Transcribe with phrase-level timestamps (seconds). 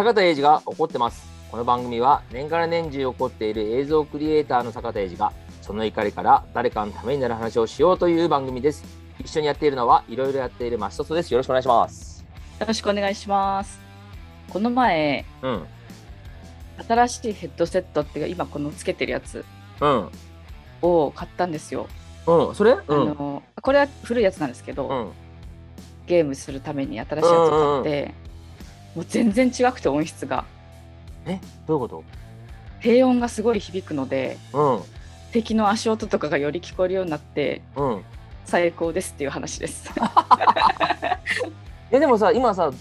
[0.00, 1.28] 坂田英二が怒ってます。
[1.50, 5.30] この番組は年がら年中起こっている映像クリエイターの坂田英二が
[5.60, 8.82] その怒りから誰かのためになる話をしようという番組です。
[9.18, 11.30] 一緒にやっているのはいろいろやっているマシトトです。
[11.34, 12.24] よろしくお願いします。
[12.58, 13.78] よろしくお願いします。
[14.48, 15.66] この前、うん。
[16.88, 19.44] 新しいヘッドセットっていうか今このつけてるやつ
[19.82, 20.08] うん。
[20.80, 21.88] を買ったんですよ。
[22.26, 22.54] うん。
[22.54, 22.70] それ？
[22.70, 23.06] うあん。
[23.06, 25.10] のこれは古いやつなんですけど、うん。
[26.06, 28.29] ゲームするために新しいやつを買って、
[28.94, 30.44] もう全然違くて音質が
[31.26, 32.04] えどういうこ
[32.80, 34.84] 低音がすごい響くのでと
[35.32, 37.90] 敵の足音とかがより聞こえるようになってうん。
[37.90, 38.04] うん。
[38.46, 39.90] 最高ですっていう話です。
[41.92, 42.72] え、でもさ、今さ、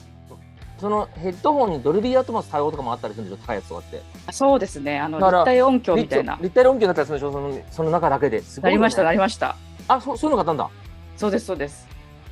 [0.80, 3.46] そのヘッドホンにドルビーアトモス対応とかもあったりするんでしょ？
[3.46, 4.02] 高いやつとかって。
[4.32, 5.00] そうですね。
[5.00, 6.44] あの立体音響みたいな立。
[6.46, 7.32] 立体音響だったりするんでしょ？
[7.32, 8.42] そのその中だけで。
[8.42, 9.56] すごよねないりましたなりました。
[9.88, 10.70] あ、そそういうの買ったんだ。
[11.18, 11.88] そうですそうです。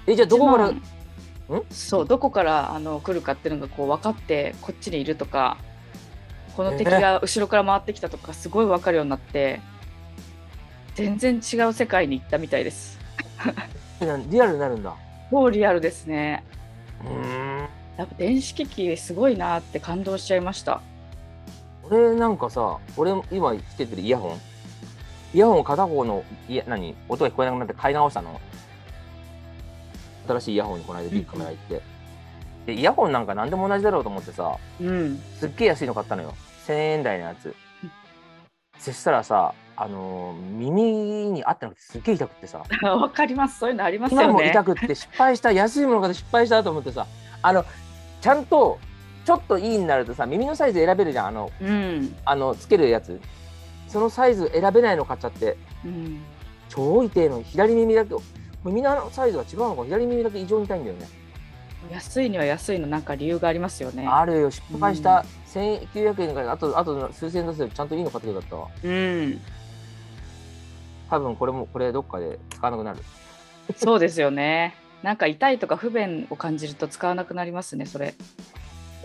[0.08, 0.82] え、じゃあどこから、1万
[1.70, 5.58] そうどこからあの来るかっていうのがこう分かってこっちにいるとか
[6.56, 9.62] この敵が後ろから回ってきたとかすごい分かるようになって
[10.96, 13.00] 全然違う世界に行ったみたいです。
[14.30, 14.96] リアルになるんだ。
[15.32, 16.44] もうリアルですね。
[17.04, 17.70] うーん。
[17.98, 20.82] やっぱ電子機器すごいなって感動しちゃいました。
[21.84, 24.38] 俺なんかさ、俺今つけてるイヤホン？
[25.34, 26.96] イヤホン片方のいや何？
[27.08, 28.42] 音が聞こえなくなって買い直したの？
[30.28, 31.82] 新しいイヤホンにこの間ビッグカメラ行って。
[32.66, 35.22] で、イヤホンなんか何でも同じだろうと思ってさ、うん。
[35.40, 36.34] すっげえ安いの買ったのよ。
[36.68, 37.56] 1000円台のやつ。
[38.80, 40.84] そしたらさ、あのー耳
[41.32, 43.60] に合ってなくてすっげえ痛くってさ、 わかります。
[43.60, 44.52] そういうのあります今もよね。
[44.52, 47.06] 痛くって失敗した、安いもの買って失敗したと思ってさ、
[47.42, 47.64] あの、
[48.22, 48.80] ちゃんと、
[49.26, 52.16] ちょっといいになるとさ、耳のサイズ選べるじゃん、あの、うん。
[52.26, 53.20] あの、つけるやつ。
[53.88, 56.22] そのサイズ選べないの買っちゃって、うん。
[56.70, 58.16] 超痛いの、左耳だけ、
[58.72, 61.08] 耳のサイズが違うのか、左耳だけ異常に痛いんだよね。
[61.92, 64.06] 安いには安いのなんか理由がありますよね。
[64.08, 65.24] あるよ、失敗した。
[65.54, 68.68] 1900円から、あと、あと数千円出せばちゃんといいの買ってくれたわ。
[68.84, 69.42] うん。
[71.10, 73.00] 多分これも、これどっかで使わなくなる。
[73.76, 74.76] そうですよね。
[75.04, 78.16] なんか痛いとか不便を感じると使わなくなりますね、それ。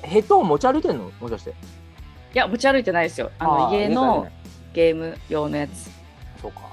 [0.02, 1.12] ヘッドホン持ち歩いてんの？
[1.20, 1.50] もしかして。
[1.50, 1.54] い
[2.32, 3.30] や、持ち歩いてないですよ。
[3.38, 4.32] あの家のね
[4.72, 5.90] ゲーム用のやつ。
[6.40, 6.71] そうか。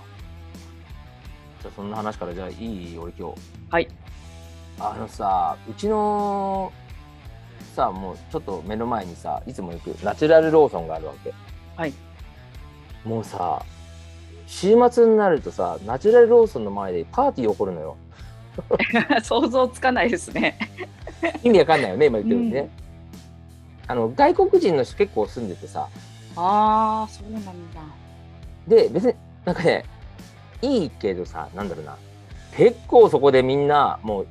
[1.61, 2.53] じゃあそんな話からじゃあい
[2.93, 2.97] い？
[2.97, 3.35] 俺今日。
[3.69, 3.87] はい。
[4.79, 6.71] あのさ、うちの
[7.75, 11.33] さ、もうちょっと目の前にさ、いつも行くナチュラルローソンがあるわけ。
[11.75, 11.93] はい。
[13.03, 13.63] もうさ、
[14.47, 17.97] 週末になるとさ、ナチュラルローソンの前でパーティー起こるのよ。
[19.23, 20.57] 想像つかないですね。
[21.43, 22.69] 意味わかんないよね、今言ってるんでね。
[23.87, 25.87] あの外国人の人結構住んでてさ、
[26.35, 27.51] ああ、そうなんだ。
[28.67, 29.13] で、別に
[29.45, 29.83] なんかね、
[30.61, 31.97] いいけどさ、なんだろうな、
[32.55, 34.27] 結構そこでみんな、もう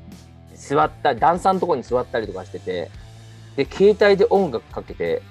[0.54, 2.90] 座った、段差のところに座ったりとかしてて、
[3.56, 5.22] で、携帯で音楽かけて、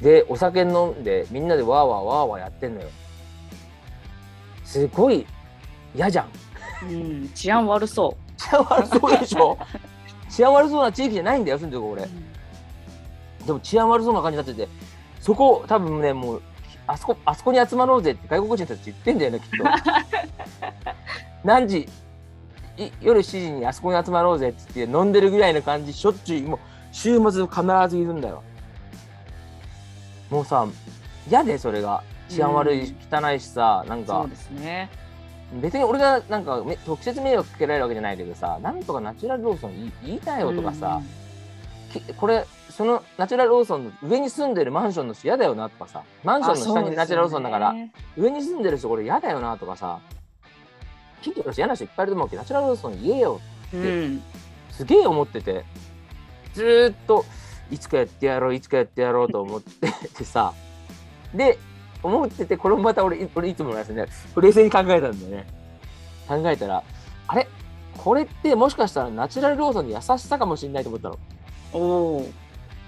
[0.00, 2.88] で、お酒飲んで、みんなでわーわーわーわーやってんのよ。
[4.64, 5.26] すごい
[5.94, 6.28] 嫌じゃん。
[6.88, 9.58] うん、治安悪そ治安悪そうでしょ？
[10.30, 11.92] 治安悪そうな地域じゃないんだよ、住んでるとこう。
[11.92, 12.08] 俺。
[13.46, 14.68] でも治安悪そうな感じになってて、
[15.20, 16.42] そこ多分ね、もう、
[16.90, 19.64] あそこ、あそこに集まろうぜって外国人たち言ってんだよね、きっと。
[21.44, 21.88] 何時
[22.76, 26.58] い夜7時にあそこに集まろうぜって言って飲んでるぐらいの感じ、しょっちゅう、もう
[26.90, 28.42] 週末必ずいるんだよ。
[30.30, 30.66] もうさ、
[31.28, 32.02] 嫌で、それが。
[32.28, 34.88] 治安悪いし、汚いしさ、なんかそう、ですね。
[35.60, 41.00] 別に俺がなんかめ直接迷惑かけられるわけじゃないけどさ、なんとかナチュラルローソン言いたいよとかさ、
[41.92, 46.02] きこれそのナチュラルローソンの上に住んでるマンションの人嫌だよなとかさ。
[46.24, 47.74] マンションの下にナチュラルローソンだから、
[48.16, 50.00] 上に住んでる人これ嫌だよなとかさ。
[51.22, 53.40] 近所の人嫌な人いっぱいいると思うけどナチュラルローソン言えよ
[53.72, 54.22] うん、
[54.70, 55.64] すげえ思ってて
[56.54, 57.24] ずーっと
[57.70, 60.52] いつかやってやろういつかやってやろうと思っててさ。
[61.34, 61.58] で
[62.02, 64.06] 思っててこれもまた俺い俺いつものやつね。
[64.34, 65.46] 冷静に考えたんだよね。
[66.26, 66.82] 考えたら
[67.28, 67.46] あれ？
[67.98, 71.18] これってもしかしたらナチュラルローソンの優しさかもしれないと思ったの。
[71.72, 72.28] おお、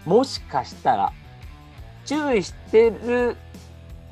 [0.04, 1.12] もしかしたら
[2.04, 3.36] 注意してる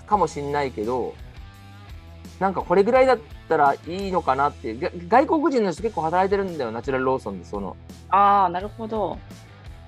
[0.06, 1.14] かもしれないけど
[2.38, 7.76] なんかこれぐらいだったらいいのかなってが外国人の人結構働いてるんだよナチュラルローソンでその。
[8.08, 9.18] ああ、なるほど。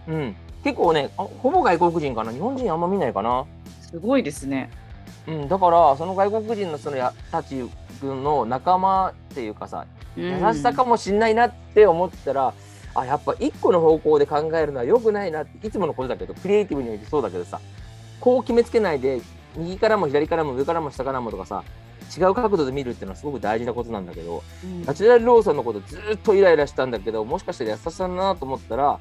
[0.07, 0.37] うん。
[0.63, 2.33] 結構ねあほぼ外国人かな。
[2.33, 3.47] 日本人あんま見ないかな。
[3.81, 4.71] すごいですね。
[5.27, 5.49] うん。
[5.49, 7.65] だからその外国人のそのやたち
[8.03, 12.53] の仲間っていうかさ優しさかもしんないなって思ったら、
[12.95, 17.61] あやっぱ一個の方向で考えるのは良くないなっていつものことだけどクリエイティブにおいてそうだけどさ
[18.21, 19.21] こう決めつけないで
[19.57, 21.65] 右からも左からも上からも下からもとかさ
[22.17, 28.99] 違う角度で見るっていうのはすごく大事なことなんだけどうんナチュラルローソンのことずっとイライラしたんだけどもしかしたら優しさだなと思ったら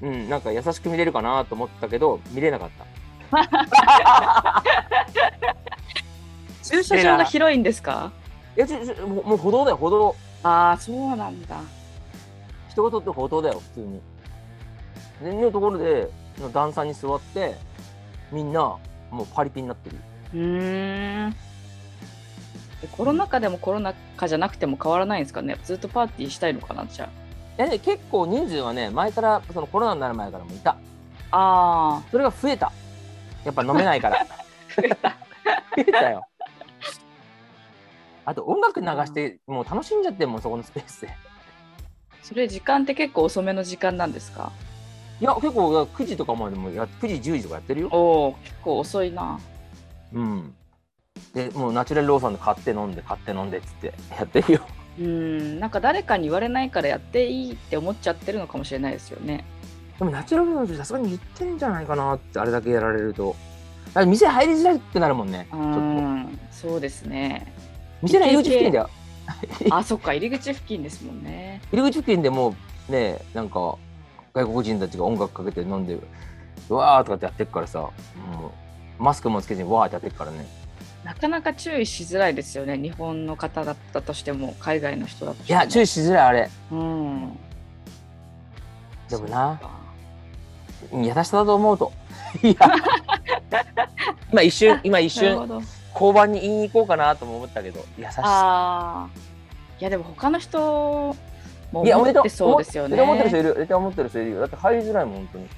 [0.00, 2.70] うん、なんか優しく見れるかなと思ったけど、見れなかっ
[3.32, 4.62] た。
[6.62, 8.12] 駐車場が広いんですか？
[8.56, 8.66] いや、
[9.04, 10.14] もう歩道だよ、歩道。
[10.44, 11.56] ああそうなんだ
[12.78, 14.00] 人が通ってる歩道だよ、普通に。
[15.22, 17.56] で、のところで、の段差に座って、
[18.30, 18.60] みんな、
[19.10, 19.96] もうパリピになってる。
[20.34, 21.36] うーん
[22.80, 25.56] えコロナ禍でもコロナ禍じゃなくても変わらないんですかね？
[25.64, 27.08] ずっとパーティーしたいのかなじゃい
[27.56, 30.76] やね、結構人数はね、前から、そのコロナになる前からもいた。
[31.30, 32.72] ああそれが増えた。
[33.44, 34.24] やっぱ飲めないから。
[34.76, 35.16] 増えた増
[35.76, 36.24] えたよ。
[38.24, 41.08] あと音楽流して、もう楽しんじゃってもん、そこのスペースで。
[42.28, 44.52] それ時間って結構遅めの時間なんですか？
[45.18, 47.88] いや、結構いや9時とかまでもや、9時、10時とかやってるよ。
[47.90, 49.40] おお結構遅いな
[50.12, 50.54] うん。
[51.32, 54.60] で、もうナチュラルローソンで買って飲んで、買って飲んでっつってやってるよ。
[54.98, 55.06] うー
[55.56, 59.44] んなんか誰かに言われないからやっていいって思っちゃってるのかもしれないですよね
[59.96, 63.34] でもナチュラルローソンさすがに言ってんじゃないかなって、あれだけやられると。
[64.06, 65.46] 店入りづらいってなるもんね。
[65.50, 65.78] ちうょっと。
[65.80, 67.52] んそうですね
[68.02, 68.90] 店の入り口付近だよ。
[69.70, 71.60] あそっか入り口付近ですもんね。
[71.72, 72.54] 入り口付近でも
[72.88, 73.76] うねなんか
[74.34, 75.98] 外国人たちが音楽かけて飲んで
[76.68, 77.90] うわーとかってやってるからさも
[78.98, 80.46] うマスクもつけずにわーってやってるからね。
[81.04, 85.60] なかなか注意しづらいですよね日本の方だったとしても海外の人だとしても。
[85.60, 86.50] いや注意しづらいあれ。
[86.70, 87.38] うん。
[89.08, 89.60] でもな
[90.92, 91.92] 優しさだと思うと。
[92.42, 92.56] いや。
[94.32, 95.62] 今一瞬今一瞬なるほど
[95.94, 99.08] 交番に言いに行こうかなとも思ったけど優しさああ
[99.80, 101.14] いやでも他の人
[101.72, 103.00] も思ってそうですよね。
[103.00, 104.40] 思ってる人いる絶対思ってる人いるよ。
[104.40, 105.48] だって入りづらいもん本当に。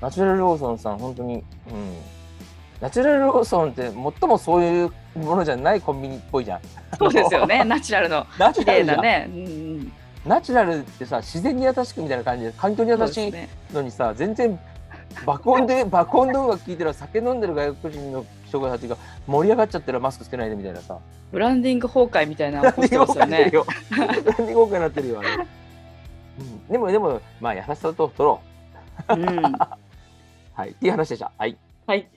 [0.00, 1.34] ナチュラルローソンさん本当に。
[1.34, 1.42] うん。
[2.80, 6.60] ナチュラルローソンって最もそういうものじゃないコンビニっぽいじゃん。
[6.98, 7.62] そうですよね。
[7.64, 9.28] ナチュラルの綺麗なね。
[10.26, 13.32] ナチュラルってさ自然に優しくみたいな感じで環境に優しい
[13.72, 14.58] のにさ、全然
[15.26, 18.24] 爆音で爆音動画聞いてる酒飲んでる外国人の
[18.60, 18.96] 人たちが
[19.26, 20.98] 盛り上がっちゃってるマスクしてないでみたいなさ
[21.32, 23.50] ブランディング崩壊みたいなの起こってますよね。
[23.50, 25.20] ブランディング崩壊してるよブランディング崩壊になってるよ。
[25.20, 25.46] あれ、
[26.38, 28.40] うん、でもでもまあ優しさと取ろ
[29.08, 29.16] う。
[29.16, 29.28] ん。
[29.28, 29.52] う
[30.54, 30.70] はい。
[30.70, 31.32] っていう話でした。
[31.36, 31.56] はい。
[31.86, 32.08] はい